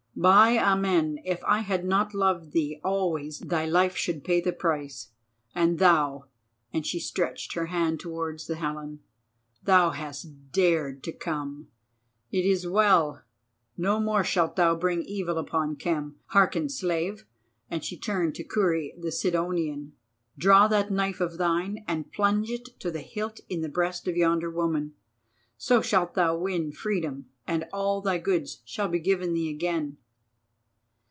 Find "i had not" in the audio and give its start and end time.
1.45-2.13